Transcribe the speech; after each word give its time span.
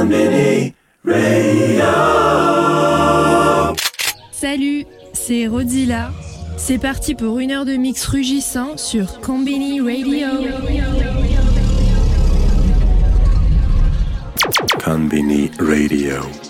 Radio. 0.00 0.72
Salut, 4.32 4.86
c'est 5.12 5.46
Rodila. 5.46 6.10
C'est 6.56 6.78
parti 6.78 7.14
pour 7.14 7.38
une 7.38 7.50
heure 7.50 7.66
de 7.66 7.74
mix 7.74 8.06
rugissant 8.06 8.78
sur 8.78 9.20
Combini 9.20 9.80
Radio. 9.80 10.28
Conbini 14.82 15.50
Radio. 15.58 16.49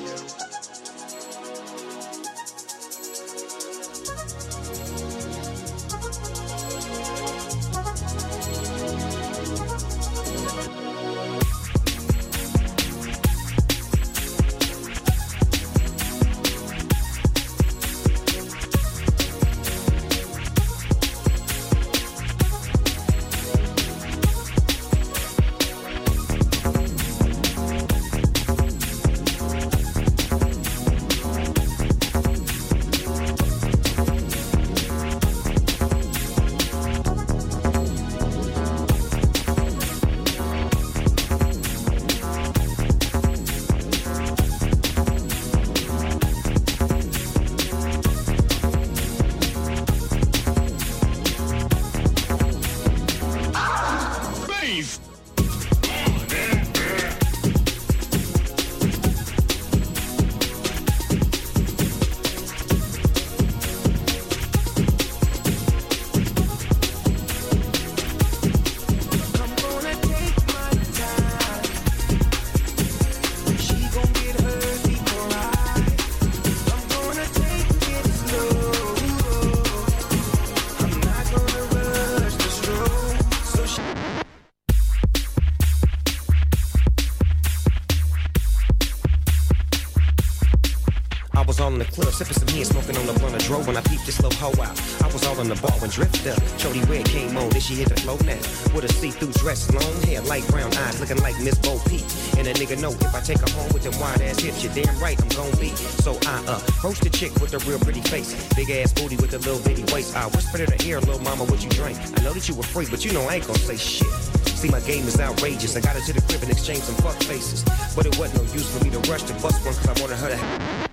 She 97.70 97.76
hit 97.76 97.88
the 97.88 98.00
flow 98.00 98.18
now. 98.26 98.40
With 98.74 98.84
a 98.84 98.92
see-through 98.92 99.32
dress, 99.38 99.70
long 99.70 100.02
hair, 100.02 100.20
light 100.22 100.46
brown 100.48 100.74
eyes, 100.74 100.98
looking 100.98 101.22
like 101.22 101.38
Miss 101.38 101.54
Bo 101.58 101.78
Peep. 101.86 102.02
And 102.36 102.48
a 102.50 102.54
nigga 102.54 102.80
know 102.80 102.90
if 102.90 103.14
I 103.14 103.20
take 103.20 103.38
her 103.38 103.50
home 103.54 103.70
with 103.72 103.84
them 103.84 103.94
wide 104.00 104.20
ass 104.22 104.40
hips, 104.40 104.64
you're 104.64 104.74
damn 104.74 104.98
right 104.98 105.20
I'm 105.22 105.28
gon' 105.38 105.54
be. 105.60 105.70
So 106.02 106.18
I 106.26 106.42
uh 106.50 106.58
approach 106.58 106.98
the 107.00 107.10
chick 107.10 107.32
with 107.38 107.54
a 107.54 107.58
real 107.70 107.78
pretty 107.78 108.00
face, 108.00 108.34
big 108.54 108.70
ass 108.70 108.92
booty 108.92 109.16
with 109.16 109.32
a 109.34 109.38
little 109.38 109.62
bitty 109.62 109.84
waist. 109.94 110.16
I 110.16 110.26
whispered 110.26 110.62
in 110.62 110.70
her 110.70 110.80
ear, 110.84 111.00
little 111.00 111.22
mama, 111.22 111.44
what 111.44 111.62
you 111.62 111.70
drink? 111.70 111.98
I 112.18 112.22
know 112.22 112.32
that 112.32 112.48
you 112.48 112.54
were 112.54 112.66
free, 112.66 112.86
but 112.90 113.04
you 113.04 113.12
know 113.12 113.22
I 113.30 113.36
ain't 113.36 113.46
gon' 113.46 113.56
say 113.56 113.76
shit. 113.76 114.10
See, 114.58 114.68
my 114.68 114.80
game 114.80 115.06
is 115.06 115.20
outrageous. 115.20 115.76
I 115.76 115.80
got 115.80 115.94
her 115.94 116.02
to 116.02 116.12
the 116.12 116.20
crib 116.22 116.42
and 116.42 116.50
exchanged 116.50 116.84
some 116.84 116.96
fuck 116.96 117.16
faces. 117.22 117.62
But 117.94 118.06
it 118.06 118.18
wasn't 118.18 118.42
no 118.42 118.52
use 118.52 118.68
for 118.76 118.84
me 118.84 118.90
to 118.90 118.98
rush 119.10 119.22
to 119.24 119.34
bust 119.34 119.64
one, 119.64 119.74
cause 119.74 119.88
I 119.88 119.94
wanted 120.00 120.18
her 120.18 120.30
to. 120.34 120.89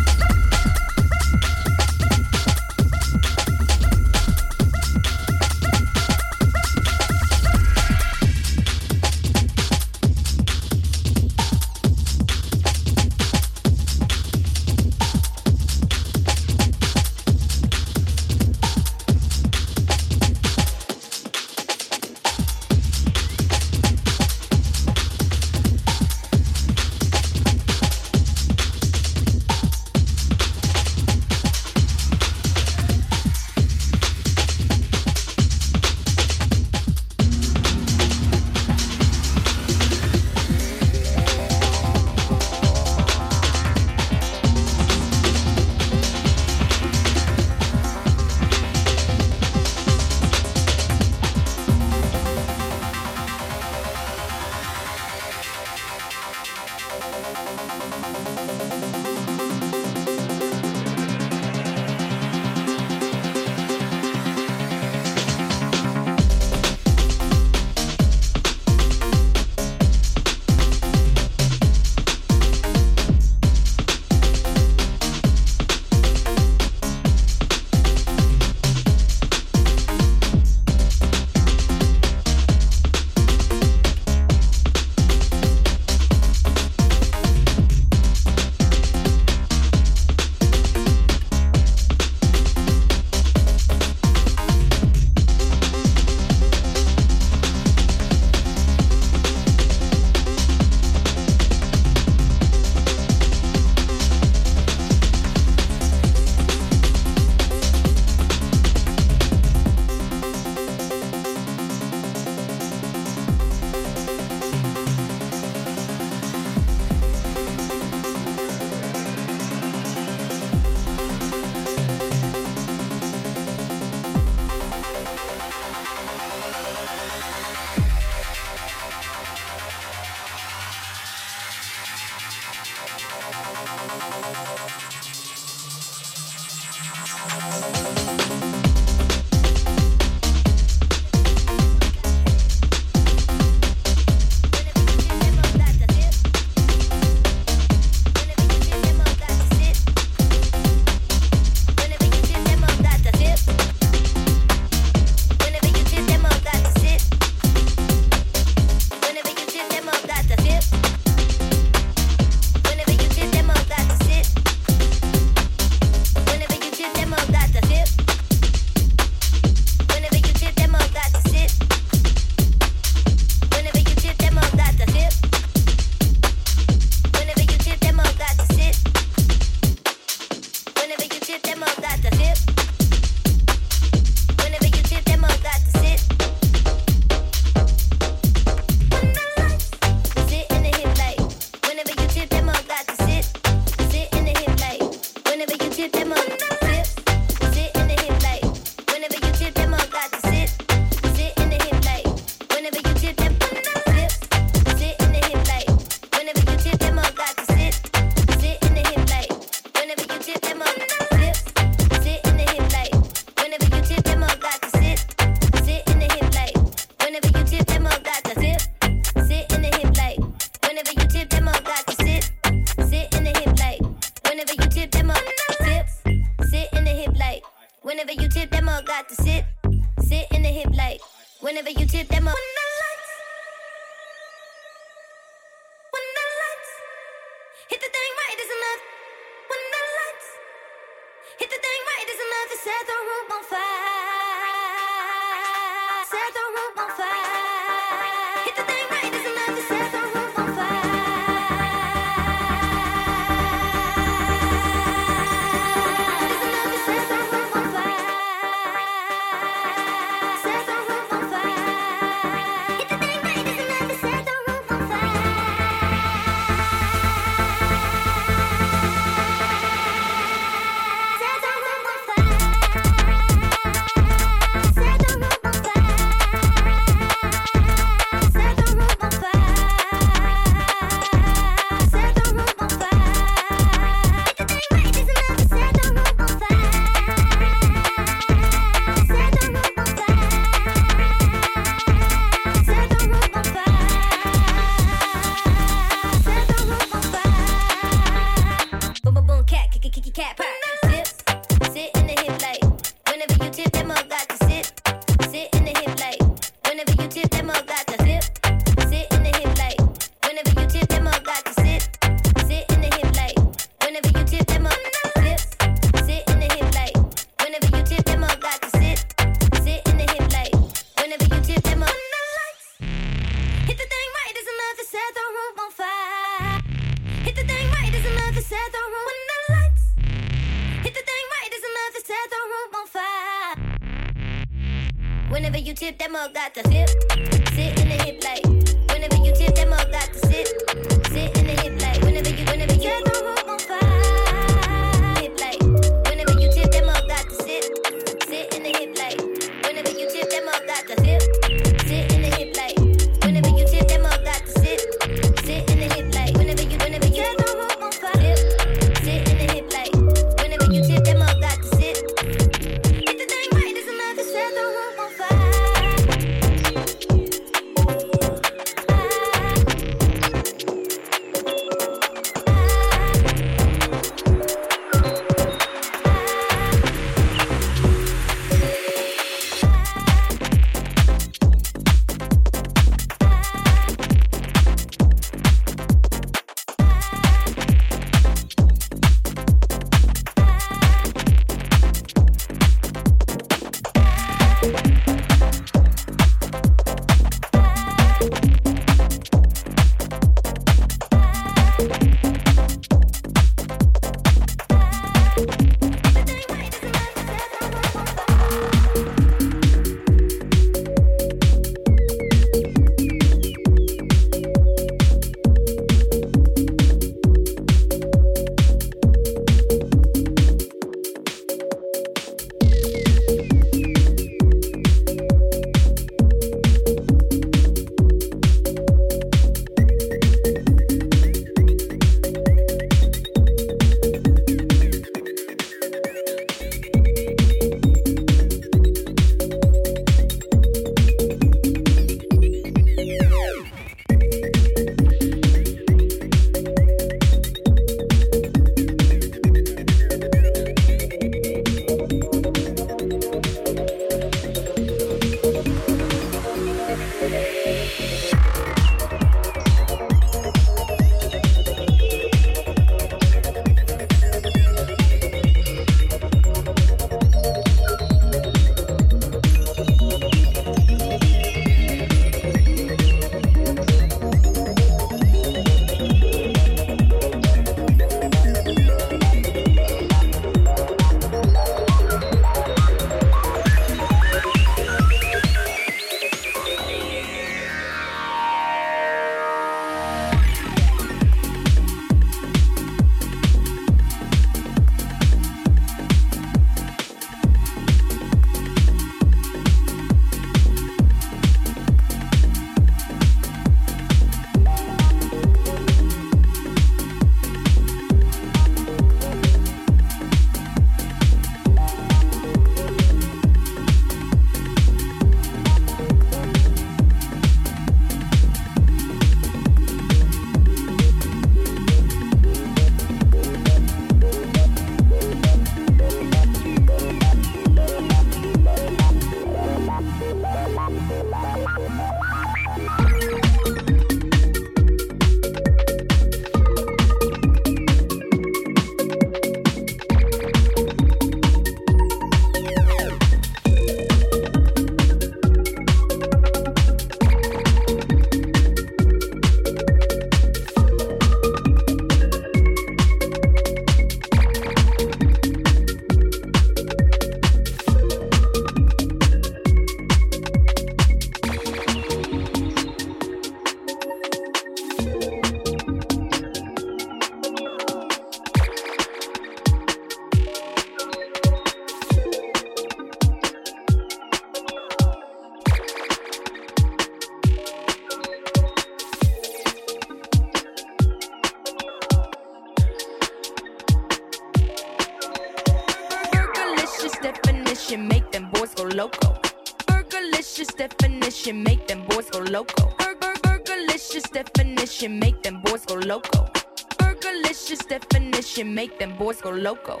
Definition, 587.94 588.08
make 588.08 588.32
them 588.32 588.50
boys 588.50 588.74
go 588.74 588.82
loco. 588.82 589.40
Fergalicious 589.86 590.76
definition, 590.76 591.62
make 591.62 591.86
them 591.86 592.04
boys 592.08 592.28
go 592.28 592.40
loco. 592.40 592.92
Burger, 592.98 593.34
fergalicious 593.44 594.28
definition, 594.32 595.20
make 595.20 595.40
them 595.44 595.62
boys 595.62 595.86
go 595.86 595.94
loco. 595.94 596.50
Fergalicious 596.98 597.86
definition, 597.86 598.74
make 598.74 598.98
them 598.98 599.16
boys 599.16 599.40
go 599.40 599.50
loco. 599.50 600.00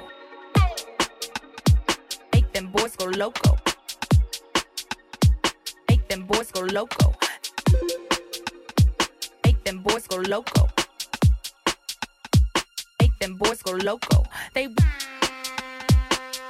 Make 2.32 2.52
them 2.52 2.66
boys 2.72 2.96
go 2.96 3.06
loco. 3.06 3.56
Make 5.88 6.08
them 6.08 6.26
boys 6.26 6.50
go 6.50 6.62
loco. 6.62 7.14
Make 9.44 9.62
them 9.62 9.82
boys 9.84 10.08
go 10.08 10.16
loco. 10.16 10.68
Make 13.00 13.16
them 13.20 13.36
boys 13.36 13.62
go 13.62 13.70
loco. 13.72 14.24
They 14.52 14.66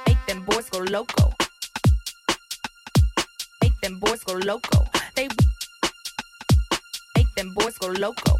make 0.07 0.25
them 0.25 0.43
boys 0.45 0.69
go 0.71 0.79
loco. 0.79 1.34
Make 3.85 3.91
them 3.91 3.99
boys 3.99 4.23
go 4.23 4.33
loco. 4.33 4.87
They 5.15 5.27
make 7.15 7.35
them 7.35 7.53
boys 7.53 7.77
go 7.77 7.89
loco. 7.89 8.37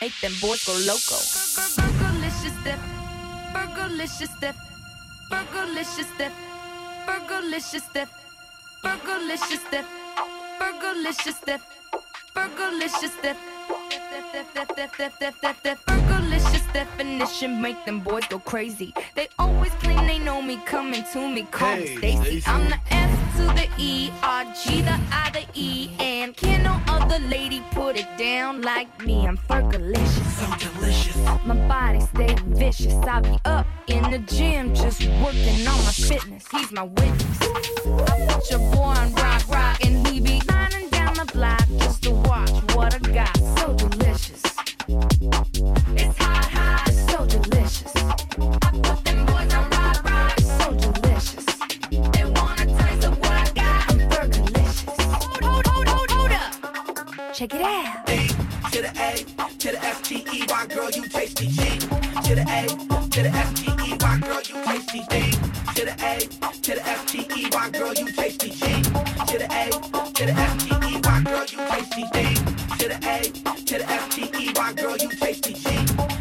Make 0.00 0.20
them 0.20 0.32
boys 0.40 0.64
go 0.64 0.72
loco. 0.86 1.18
Fergalicious 1.74 2.62
dip, 2.62 2.78
fergalicious 3.52 4.40
dip, 4.40 4.54
fergalicious 5.32 6.16
dip, 6.16 6.32
fergalicious 7.08 7.92
dip, 7.92 8.08
fergalicious 8.84 9.70
dip, 9.70 9.86
fergalicious 10.76 11.44
dip, 11.44 11.60
fergalicious 12.36 13.20
dip. 13.20 13.36
Fergalicious 15.86 16.72
definition 16.72 17.60
make 17.60 17.84
them 17.84 18.00
boys 18.00 18.24
go 18.28 18.38
crazy. 18.38 18.94
They 19.16 19.28
always 19.38 19.72
claim 19.74 20.06
they 20.06 20.18
know 20.18 20.40
me, 20.40 20.58
coming 20.64 21.04
to 21.12 21.28
me, 21.28 21.42
call 21.50 21.76
me 21.76 21.96
Stacy. 21.96 22.42
I'm 22.46 22.68
the 22.68 22.78
F 22.90 22.97
to 23.38 23.44
the 23.54 23.68
E, 23.78 24.10
R 24.24 24.44
G 24.60 24.82
the 24.82 24.98
I 25.12 25.30
the 25.32 25.44
E, 25.54 25.90
and 26.00 26.36
can 26.36 26.64
no 26.64 26.80
other 26.88 27.20
lady 27.28 27.62
put 27.70 27.96
it 27.96 28.08
down 28.18 28.62
like 28.62 28.88
me? 29.04 29.28
I'm 29.28 29.38
Fergalicious. 29.38 30.28
So 30.38 30.46
delicious. 30.66 31.16
My 31.46 31.54
body 31.68 32.00
stay 32.00 32.34
vicious. 32.46 32.94
I 32.94 33.20
be 33.20 33.38
up 33.44 33.66
in 33.86 34.02
the 34.10 34.18
gym 34.18 34.74
just 34.74 35.02
working 35.22 35.60
on 35.68 35.78
my 35.86 35.92
fitness. 35.92 36.46
He's 36.50 36.72
my 36.72 36.82
witness. 36.82 37.38
I 38.10 38.26
put 38.28 38.50
your 38.50 38.58
boy 38.72 38.94
on 39.02 39.14
rock, 39.14 39.48
rock, 39.48 39.84
and 39.84 40.04
he 40.08 40.20
be 40.20 40.42
lining 40.48 40.88
down 40.90 41.14
the 41.14 41.26
block 41.32 41.64
just 41.78 42.02
to 42.04 42.10
watch 42.10 42.50
what 42.74 42.92
I 42.92 42.98
got. 42.98 43.36
So 43.58 43.72
delicious. 43.74 43.97
Check 57.50 57.60
it 57.60 57.66
out. 57.66 58.06
to 58.72 58.82
the 58.82 58.88
A, 59.00 59.48
to 59.58 59.72
the 59.72 59.78
F 59.82 60.02
T 60.02 60.16
E 60.16 60.44
Y, 60.48 60.66
girl, 60.66 60.90
you 60.90 61.08
tasty 61.08 61.46
G. 61.46 61.78
To 61.78 62.34
the 62.34 62.44
A, 62.48 62.66
to 63.08 63.22
the 63.22 63.30
F 63.30 63.54
T 63.54 63.70
E 63.70 63.96
Y, 63.98 64.18
girl, 64.20 64.40
you 64.42 64.62
tasty 64.64 65.00
D. 65.08 65.30
To 65.74 65.84
the 65.86 65.94
A, 66.04 66.18
to 66.52 66.74
the 66.74 66.86
F 66.86 67.06
T 67.06 67.26
E 67.36 67.48
Y, 67.50 67.70
girl, 67.70 67.94
you 67.94 68.06
tasty 68.12 68.50
G. 68.50 68.82
To 68.82 69.38
the 69.38 69.48
A, 69.50 69.70
to 70.12 70.26
the 70.26 70.32
F 70.32 70.58
T 70.58 70.74
E 70.88 71.00
Y, 71.02 71.22
girl, 71.22 71.44
you 71.46 71.58
tasty 71.68 72.04
D. 72.12 72.34
To 72.78 72.88
the 72.88 72.98
A, 73.08 73.22
to 73.64 73.78
the 73.78 73.86
F 73.88 74.10
T 74.10 74.22
E 74.38 74.52
Y, 74.54 74.72
girl, 74.74 74.96
you 74.98 75.08
tasty 75.08 75.54
G. 75.54 76.17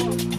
Whoa. 0.00 0.29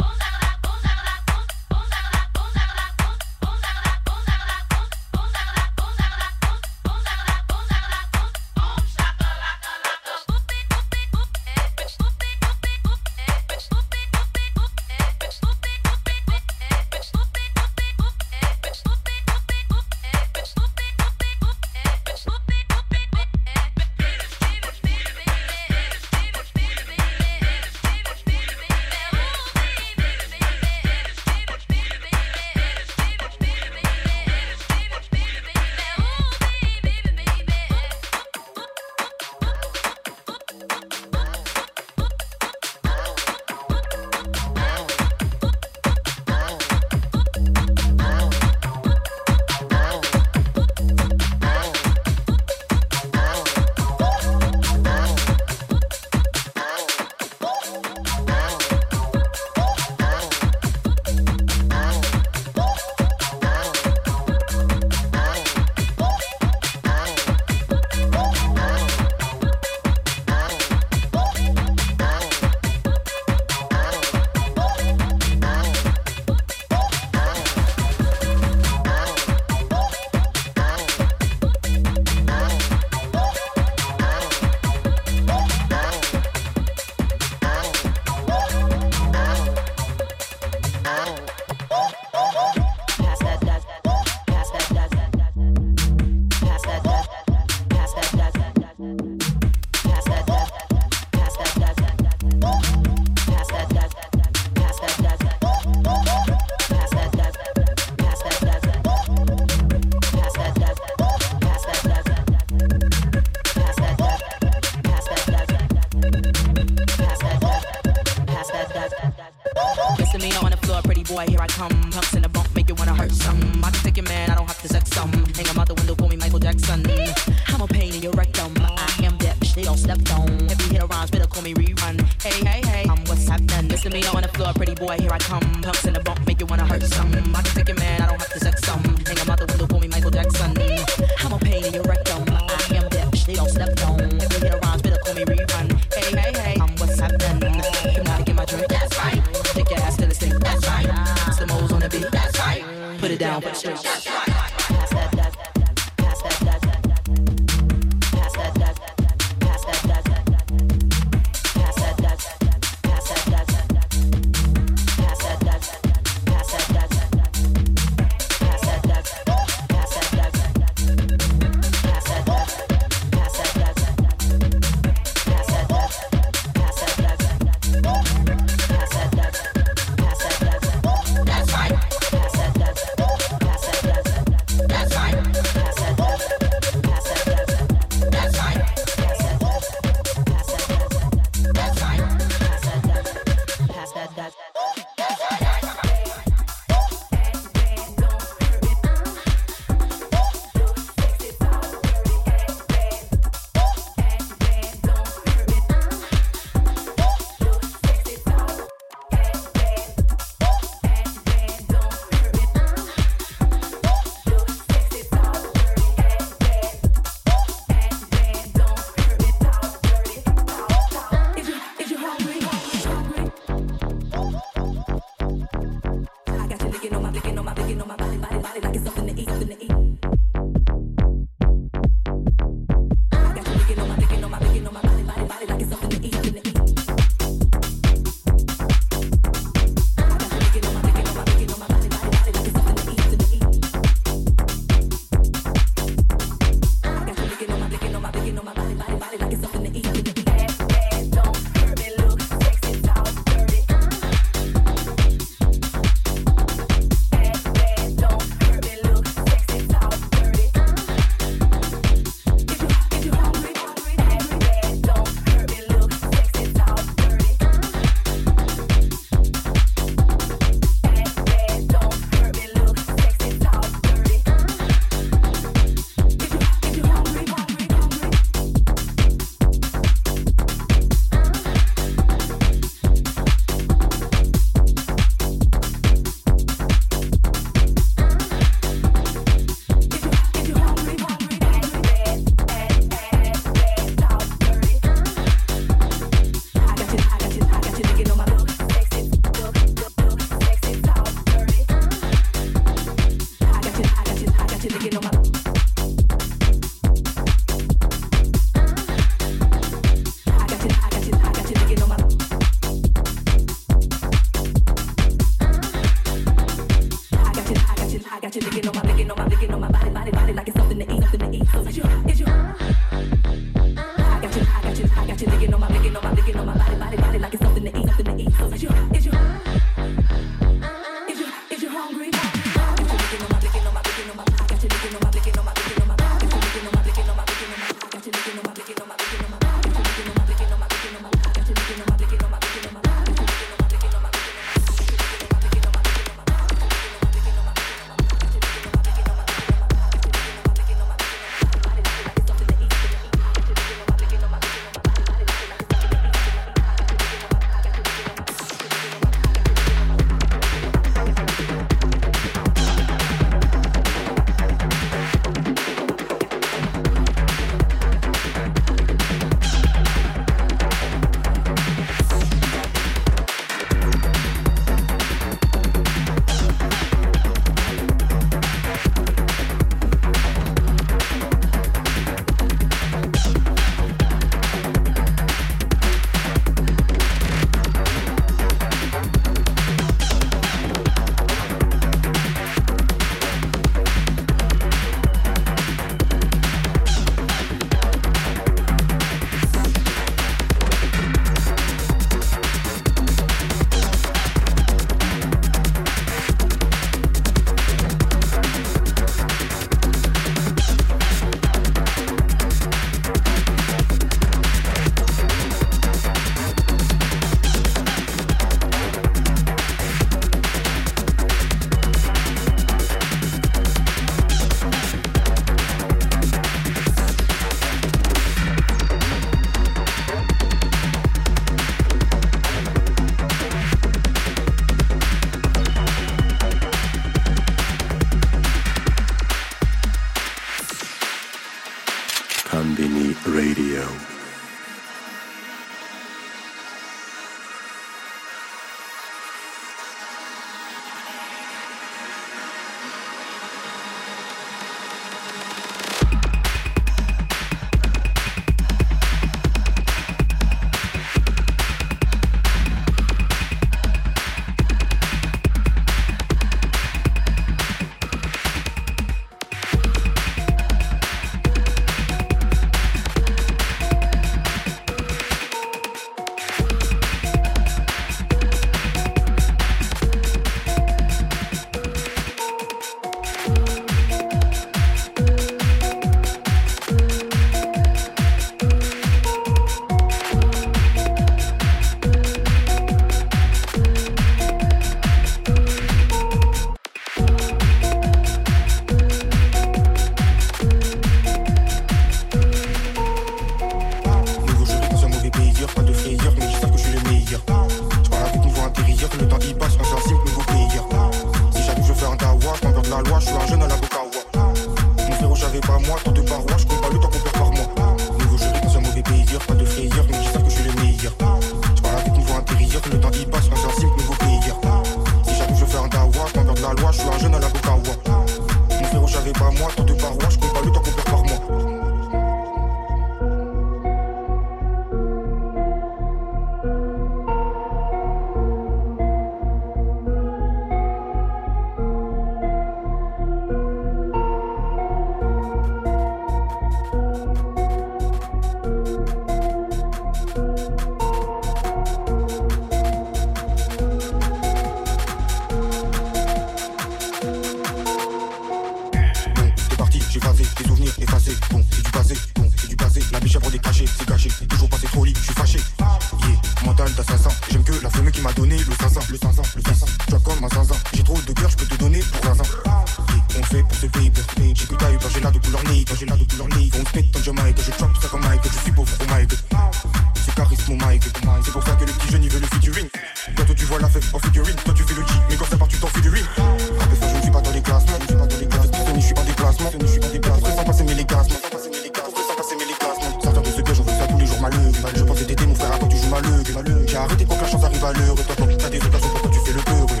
T'as 598.60 598.68
des 598.68 598.78
occasions, 598.78 599.08
pourquoi 599.10 599.30
tu 599.30 599.38
fais 599.40 599.52
le 599.52 599.60
peu, 599.60 599.72
ouais. 599.72 600.00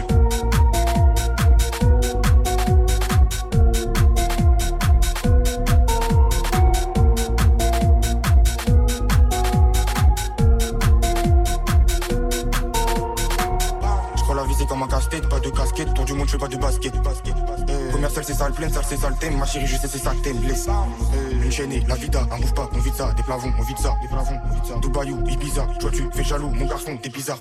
comme 14.70 14.82
un 14.84 14.86
casse-tête, 14.86 15.28
pas 15.28 15.40
de 15.40 15.50
casquette, 15.50 15.92
tour 15.94 16.04
du 16.04 16.12
monde, 16.12 16.26
je 16.26 16.32
fais 16.32 16.38
pas 16.38 16.46
de 16.46 16.56
basket. 16.56 16.94
basket, 17.02 17.34
basket. 17.34 17.70
Euh, 17.70 17.90
commercial, 17.90 18.24
c'est 18.24 18.34
sale 18.34 18.52
pleine, 18.52 18.70
plein, 18.70 18.82
c'est 18.82 18.96
ça 18.96 19.10
thème. 19.18 19.36
Ma 19.36 19.44
chérie, 19.44 19.66
je 19.66 19.76
sais, 19.76 19.88
c'est 19.88 19.98
ça 19.98 20.12
thème, 20.22 20.40
laisse. 20.46 20.68
Euh, 20.68 21.44
une 21.44 21.50
chaîne, 21.50 21.72
la 21.88 21.96
vida, 21.96 22.24
on 22.30 22.38
bouge 22.38 22.54
pas, 22.54 22.70
on 22.72 22.78
vide 22.78 22.94
ça, 22.94 23.12
des 23.14 23.22
plavons, 23.24 23.52
on 23.58 23.62
vide 23.62 23.78
ça, 23.78 23.96
des 24.00 24.08
plavons, 24.08 24.38
on 24.48 24.54
vide 24.54 24.64
ça. 24.64 24.74
Dubaïou, 24.80 25.26
Ibiza, 25.26 25.66
toi 25.80 25.90
tu 25.92 26.08
fais 26.12 26.24
jaloux, 26.24 26.50
mon 26.50 26.66
garçon, 26.66 26.96
t'es 27.02 27.08
bizarre. 27.08 27.40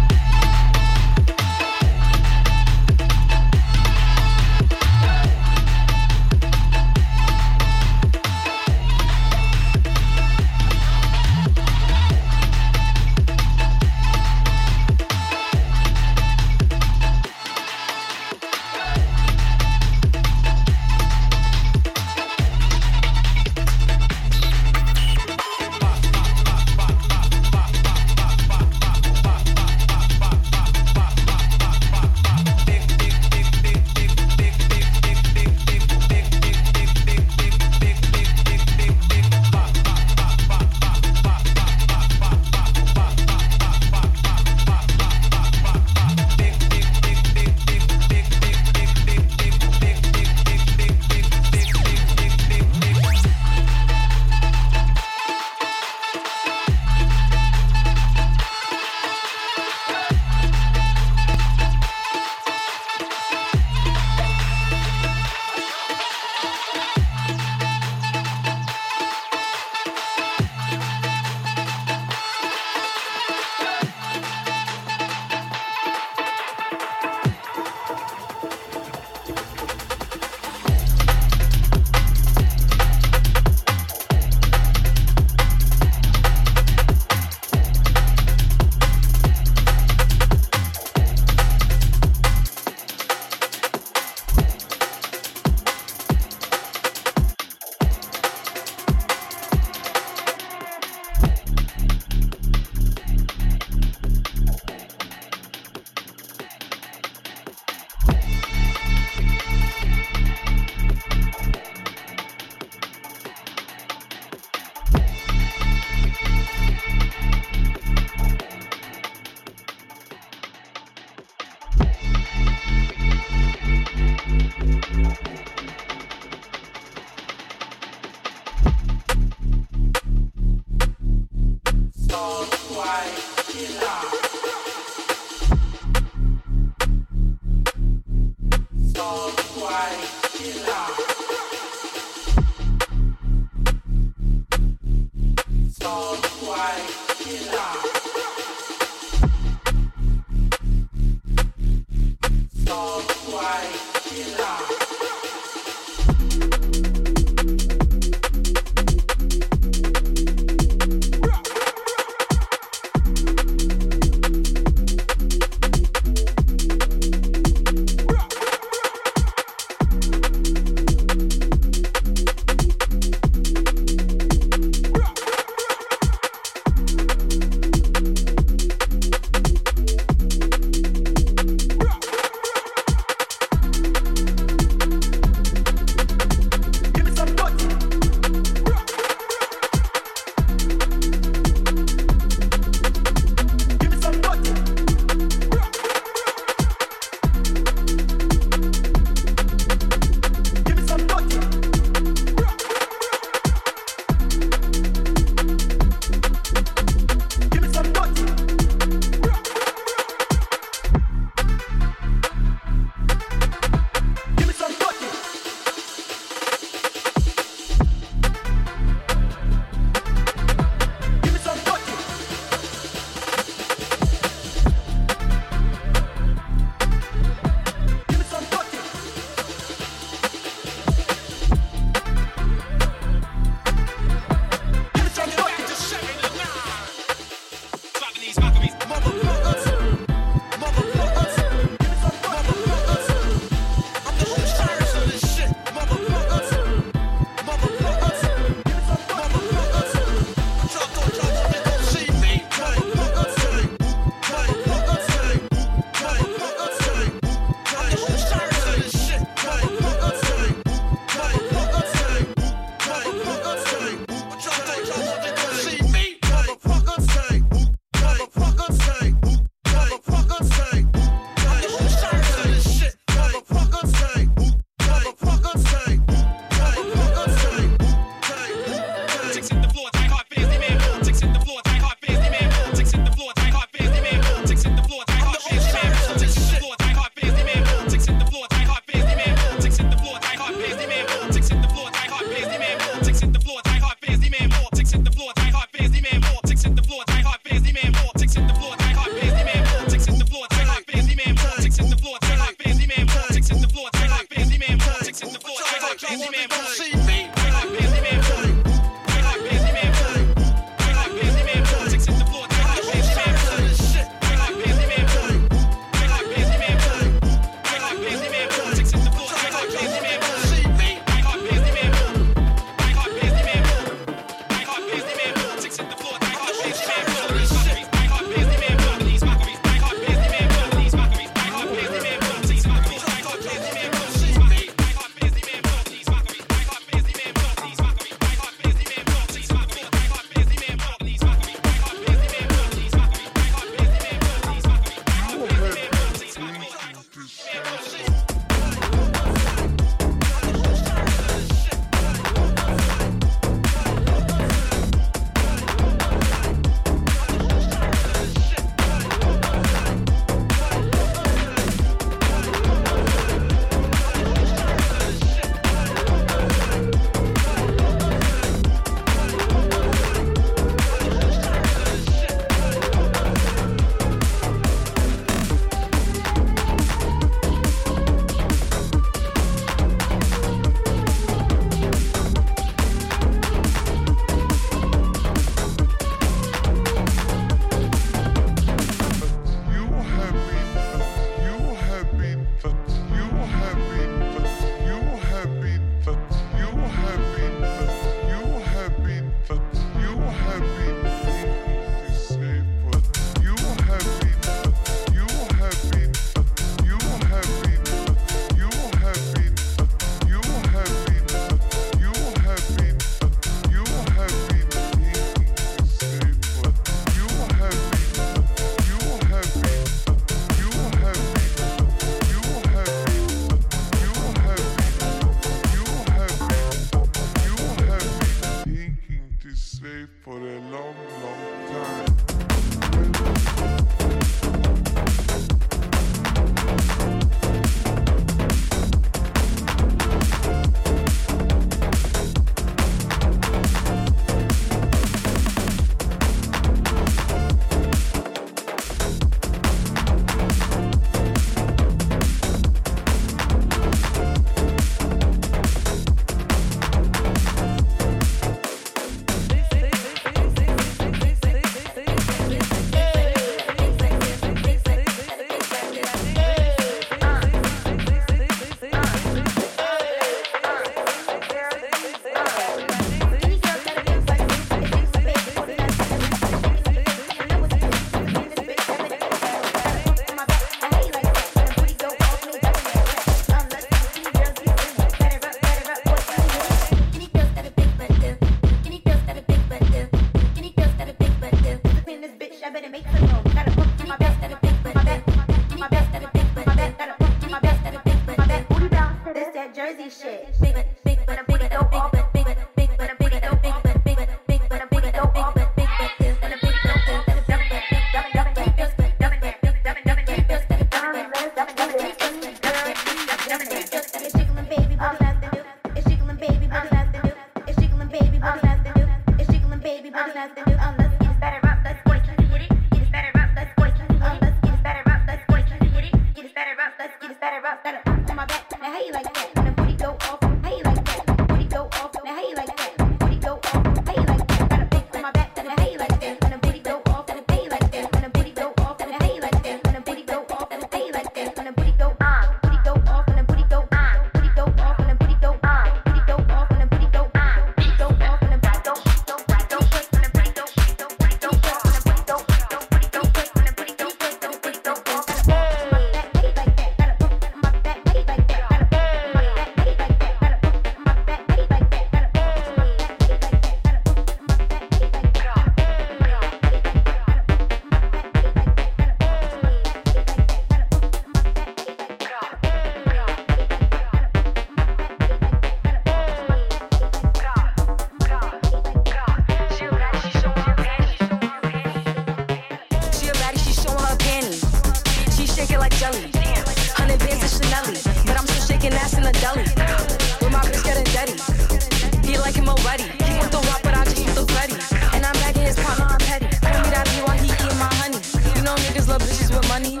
money? 599.78 600.00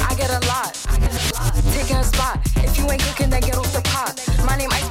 I 0.00 0.14
get 0.14 0.30
a 0.30 0.40
lot. 0.46 0.74
Taking 1.72 1.96
a 1.96 2.04
spot. 2.04 2.38
If 2.56 2.76
you 2.78 2.90
ain't 2.90 3.02
cooking, 3.02 3.30
then 3.30 3.40
get 3.40 3.56
off 3.56 3.72
the 3.72 3.80
pot. 3.80 4.12
My 4.46 4.56
name 4.56 4.70
Ice 4.72 4.88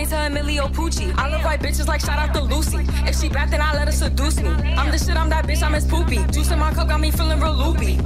Change 0.00 0.12
to 0.12 0.26
Emilio 0.28 0.66
Pucci. 0.68 1.14
I 1.18 1.28
love 1.28 1.44
white 1.44 1.60
bitches 1.60 1.86
like 1.86 2.00
shout 2.00 2.18
out 2.18 2.32
to 2.32 2.40
Lucy. 2.40 2.78
If 3.06 3.20
she 3.20 3.28
bad, 3.28 3.50
then 3.50 3.60
I 3.60 3.74
let 3.74 3.86
her 3.86 3.92
seduce 3.92 4.40
me. 4.40 4.48
I'm 4.48 4.90
the 4.90 4.96
shit, 4.96 5.14
I'm 5.14 5.28
that 5.28 5.44
bitch, 5.44 5.62
I'm 5.62 5.74
as 5.74 5.86
poopy. 5.86 6.24
Juice 6.32 6.50
in 6.50 6.58
my 6.58 6.72
cup 6.72 6.88
got 6.88 7.00
me 7.00 7.10
feeling 7.10 7.38
real 7.38 7.52
loopy. 7.52 7.98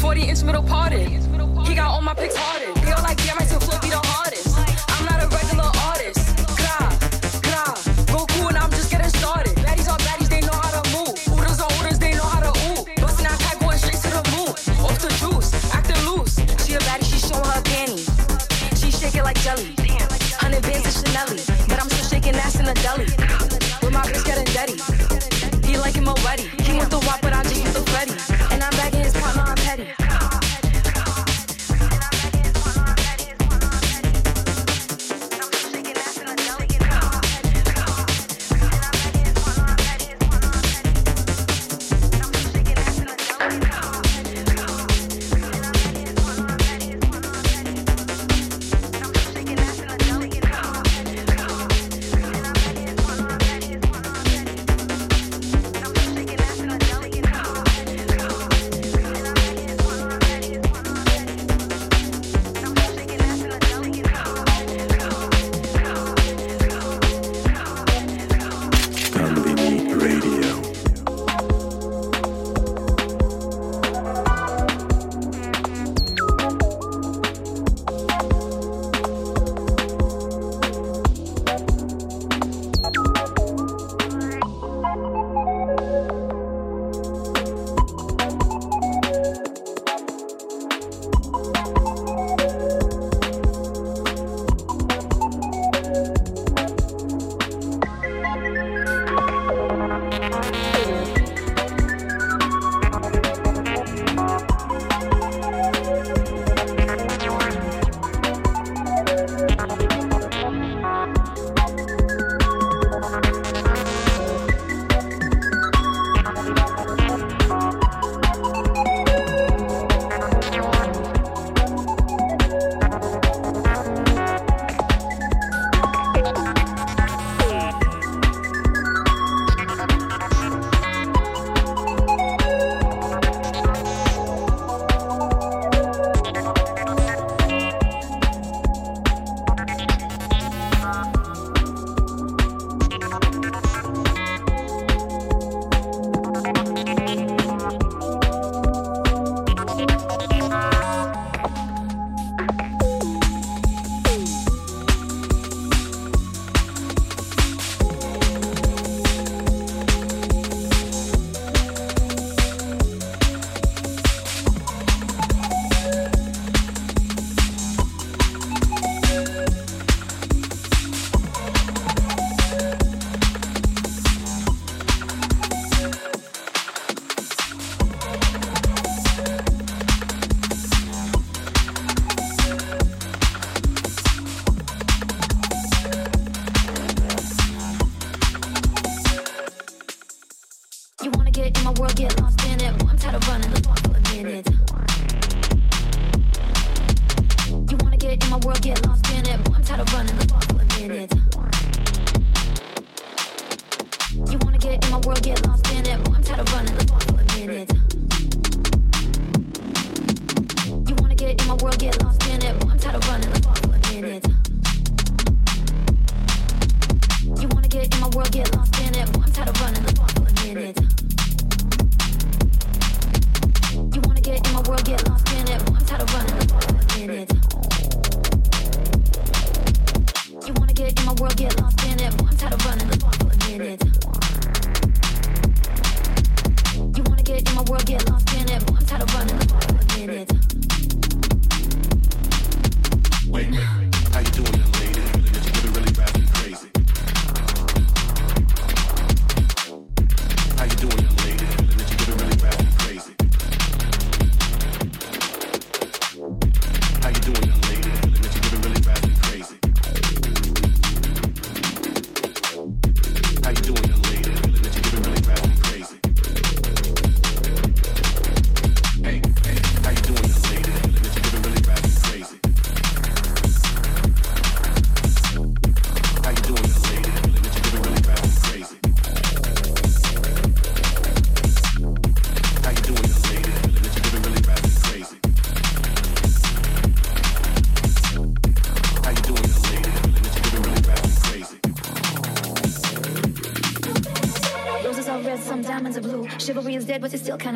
40 0.00 0.22
inch 0.22 0.42
middle 0.42 0.64
parted. 0.64 1.08
He 1.64 1.76
got 1.76 1.90
all 1.92 2.02
my 2.02 2.14
pics. 2.14 2.34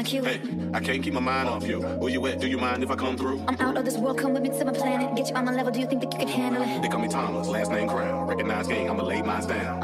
Kinda 0.02 0.10
cute. 0.10 0.26
Hey, 0.26 0.70
I 0.74 0.80
can't 0.80 1.02
keep 1.02 1.14
my 1.14 1.20
mind 1.20 1.48
off 1.48 1.66
you. 1.66 1.80
Where 1.80 2.10
you 2.10 2.26
at? 2.26 2.40
Do 2.40 2.46
you 2.46 2.58
mind 2.58 2.82
if 2.82 2.90
I 2.90 2.96
come 2.96 3.16
through? 3.16 3.44
I'm 3.48 3.60
out 3.60 3.76
of 3.76 3.84
this 3.84 3.96
world, 3.96 4.18
come 4.18 4.34
with 4.34 4.42
me 4.42 4.50
to 4.50 4.64
my 4.64 4.72
planet. 4.72 5.14
Get 5.16 5.28
you 5.30 5.36
on 5.36 5.44
my 5.44 5.52
level, 5.52 5.72
do 5.72 5.80
you 5.80 5.86
think 5.86 6.02
that 6.02 6.12
you 6.12 6.18
can 6.18 6.28
handle 6.28 6.62
it? 6.62 6.82
They 6.82 6.88
call 6.88 7.00
me 7.00 7.08
Thomas, 7.08 7.48
last 7.48 7.70
name 7.70 7.88
Crown. 7.88 8.26
Recognize 8.26 8.68
gang, 8.68 8.90
I'ma 8.90 9.02
lay 9.02 9.22
mine 9.22 9.46
down. 9.46 9.81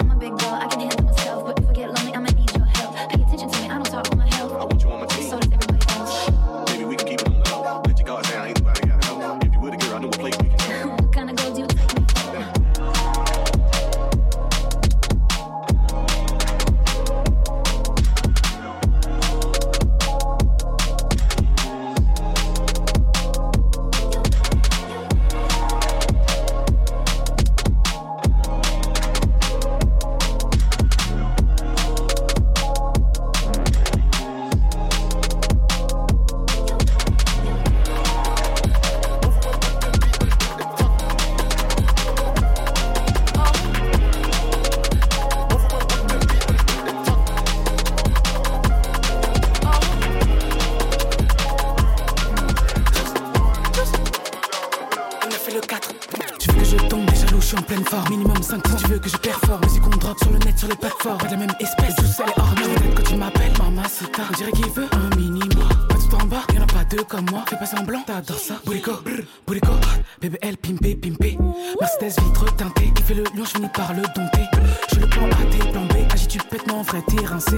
Deux 66.90 67.04
comme 67.04 67.26
moi. 67.30 67.44
Fais 67.48 67.56
pas 67.56 67.66
semblant, 67.66 68.02
t'adores 68.02 68.38
ça. 68.38 68.54
Bourico, 68.64 68.92
brr, 69.04 69.22
bourico. 69.46 69.72
BBL, 70.20 70.56
pimpé, 70.56 70.94
pimpé. 70.96 71.38
Mercedes 71.80 72.22
vitre 72.22 72.56
teintée. 72.56 72.92
Il 72.96 73.04
fait 73.04 73.14
le 73.14 73.24
lion, 73.24 73.44
je 73.44 73.50
finis 73.50 73.68
par 73.72 73.92
le 73.94 74.02
dompter. 74.02 74.46
Je 74.92 75.00
le 75.00 75.06
plan 75.06 75.26
A, 75.26 75.44
t'es 75.50 75.70
plan 75.70 75.84
B. 75.84 76.12
Agis, 76.12 76.28
tu 76.28 76.38
pètes, 76.38 76.66
mon 76.66 76.82
vrai, 76.82 77.02
t'es 77.06 77.24
rincé. 77.24 77.56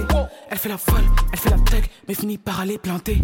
Elle 0.49 0.57
fait 0.57 0.69
la 0.69 0.77
folle, 0.77 1.05
elle 1.31 1.39
fait 1.39 1.49
la 1.49 1.57
thug, 1.57 1.85
mais 2.07 2.13
finit 2.13 2.37
par 2.37 2.59
aller 2.59 2.77
planter. 2.77 3.19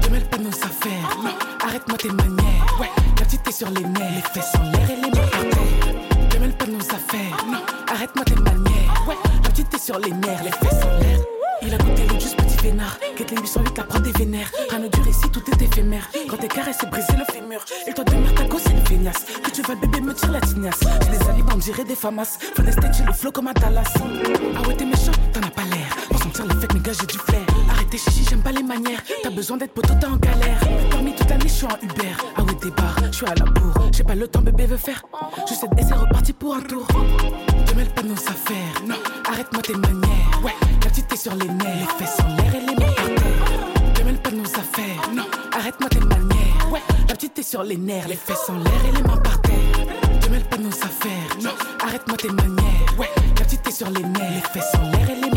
Te 0.00 0.10
mêle 0.10 0.28
pas 0.28 0.38
de 0.38 0.44
nos 0.44 0.50
affaires. 0.50 1.18
Non, 1.22 1.34
arrête-moi 1.66 1.98
tes 1.98 2.08
manières. 2.08 2.76
Ouais, 2.80 2.90
la 3.18 3.24
petite 3.24 3.46
est 3.48 3.52
sur 3.52 3.70
les 3.70 3.84
nerfs. 3.84 4.12
Les 4.14 4.40
fesses 4.40 4.54
en 4.56 4.70
l'air 4.70 4.90
et 4.90 4.96
les 4.96 5.02
mains 5.02 5.28
par 5.30 5.40
terre. 5.40 6.28
Te 6.30 6.36
mêle 6.38 6.56
pas 6.56 6.66
de 6.66 6.72
nos 6.72 6.78
affaires. 6.78 7.46
Non, 7.50 7.60
arrête-moi 7.92 8.24
tes 8.24 8.36
manières. 8.36 9.04
Ouais, 9.08 9.16
la 9.42 9.50
petite 9.50 9.74
est 9.74 9.84
sur 9.84 9.98
les 9.98 10.10
nerfs. 10.10 10.42
Les 10.42 10.50
fesses 10.50 10.84
en 10.84 10.98
l'air. 11.00 11.33
Il 11.66 11.74
a 11.74 11.78
goûté 11.78 12.06
l'eau 12.06 12.20
juste 12.20 12.36
petit 12.36 12.56
vénard. 12.62 12.98
Quête 13.16 13.30
les 13.30 13.36
808, 13.38 13.78
la 13.78 13.84
prod 13.84 14.02
des 14.02 14.12
vénères. 14.12 14.50
Rien 14.70 14.80
ne 14.80 14.88
dure 14.88 15.06
ici, 15.08 15.30
tout 15.32 15.42
est 15.50 15.62
éphémère. 15.62 16.08
Quand 16.28 16.36
t'es 16.36 16.48
carré, 16.48 16.72
c'est 16.78 16.88
briser 16.90 17.16
le 17.16 17.24
fémur. 17.32 17.64
Et 17.86 17.92
toi, 17.92 18.04
demeure 18.04 18.34
ta 18.34 18.44
gosse, 18.44 18.62
c'est 18.66 18.72
une 18.72 18.86
feignasse. 18.86 19.24
Que 19.42 19.50
tu 19.50 19.62
vas, 19.62 19.74
bébé, 19.74 20.00
me 20.00 20.14
tire 20.14 20.32
la 20.32 20.40
tignasse. 20.40 20.80
J'ai 21.04 21.18
des 21.18 21.24
alibis, 21.28 21.52
on 21.54 21.58
dirait 21.58 21.84
des 21.84 21.94
famas. 21.94 22.24
Stage, 22.24 22.96
j'ai 22.98 23.04
le 23.04 23.12
flow 23.12 23.32
comme 23.32 23.48
à 23.48 23.54
Dallas. 23.54 23.92
Ah 23.96 24.68
ouais, 24.68 24.76
t'es 24.76 24.84
méchant, 24.84 25.12
t'en 25.32 25.40
as 25.40 25.50
pas 25.50 25.62
l'air. 25.62 25.96
Pour 26.10 26.22
sentir 26.22 26.46
l'effet, 26.46 26.68
mes 26.74 26.80
gars, 26.80 26.92
j'ai 26.98 27.06
du 27.06 27.18
flair. 27.18 27.53
Arrêtez, 27.94 28.10
chichi, 28.10 28.26
j'aime 28.28 28.42
pas 28.42 28.50
les 28.50 28.62
manières. 28.62 29.00
T'as 29.22 29.30
besoin 29.30 29.56
d'être 29.56 29.72
poteau, 29.72 29.94
t'es 30.00 30.06
en 30.06 30.16
galère. 30.16 30.58
Dormi 30.90 31.14
toute 31.14 31.30
l'année, 31.30 31.46
je 31.46 31.52
suis 31.52 31.66
en 31.66 31.78
Uber. 31.80 32.16
Ah 32.36 32.42
ouais, 32.42 32.54
des 32.60 32.70
bars, 32.72 32.96
je 33.06 33.16
suis 33.16 33.26
à 33.26 33.34
la 33.36 33.44
bourre. 33.44 33.88
J'ai 33.92 34.02
pas 34.02 34.16
le 34.16 34.26
temps, 34.26 34.40
bébé 34.40 34.66
veut 34.66 34.76
faire. 34.76 35.00
Je 35.48 35.54
sais, 35.54 35.66
et 35.78 35.82
c'est 35.82 35.94
reparti 35.94 36.32
pour 36.32 36.56
un 36.56 36.60
tour. 36.60 36.84
Te 36.88 37.74
mêle 37.76 37.88
pas 37.90 38.02
de 38.02 38.08
nos 38.08 38.14
affaires. 38.14 38.82
Non, 38.88 38.96
arrête-moi 39.28 39.62
tes 39.62 39.74
manières. 39.74 40.40
Ouais, 40.42 40.54
la 40.82 40.90
petite 40.90 41.12
est 41.12 41.16
sur 41.16 41.36
les 41.36 41.46
nerfs. 41.46 41.78
Les 41.78 42.04
fesses 42.04 42.18
en 42.20 42.34
l'air 42.34 42.54
et 42.54 42.60
les 42.60 42.74
mains 42.74 42.92
par 42.96 43.06
terre. 43.06 43.94
Te 43.94 44.02
mêle 44.02 44.18
pas 44.18 44.30
de 44.30 44.36
nos 44.36 44.44
affaires. 44.44 45.10
Non, 45.14 45.26
arrête-moi 45.56 45.88
tes 45.88 46.00
manières. 46.00 46.72
Ouais, 46.72 46.82
la 47.08 47.14
petite 47.14 47.38
est 47.38 47.42
sur 47.42 47.62
les 47.62 47.76
nerfs. 47.76 48.08
Les 48.08 48.16
fesses 48.16 48.48
en 48.48 48.58
l'air 48.58 48.84
et 48.88 48.96
les 48.96 49.02
mains 49.02 49.18
par 49.18 49.40
terre. 49.40 50.20
Te 50.20 50.28
mêle 50.30 50.44
pas 50.44 50.56
de 50.56 50.62
nos 50.64 50.68
affaires. 50.68 51.38
Non, 51.40 51.52
arrête-moi 51.86 52.16
tes 52.16 52.28
manières. 52.28 52.98
Ouais, 52.98 53.10
la 53.38 53.44
petite 53.44 53.64
est 53.68 53.72
sur 53.72 53.90
les 53.90 54.02
nerfs. 54.02 54.32
Les 54.34 54.60
fesses 54.60 54.74
en 54.74 54.90
l'air 54.90 55.10
et 55.10 55.14
les 55.14 55.33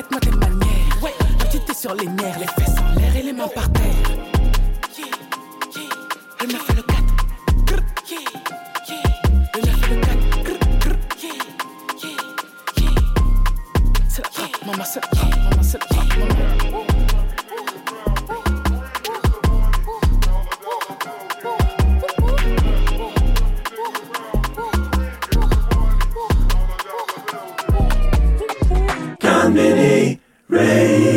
Arrête-moi 0.00 0.20
tes 0.20 0.30
manières. 0.30 1.02
Ouais. 1.02 1.12
Petite, 1.40 1.66
t'es 1.66 1.74
sur 1.74 1.94
les 1.94 2.06
nerfs, 2.06 2.38
les 2.38 2.46
fesses 2.46 2.74
en 2.78 2.98
l'air 2.98 3.14
et 3.14 3.22
les 3.22 3.34
mains 3.34 3.48
par 3.48 3.70
terre. 3.70 3.82
Yeah, 4.96 5.08
m'a 5.60 5.66
fait 5.72 5.84
Le 6.40 6.52
9 6.52 6.70
et 6.70 6.74
le 6.74 6.82
4. 6.82 7.02
Le 9.56 9.60
9 9.60 9.90
et 9.90 9.94
le 9.94 10.00
Maman, 14.66 14.84
c'est 14.84 15.00
maman, 15.12 15.62
c'est 15.62 15.80
maman. 15.90 16.59
Radio. 30.50 31.09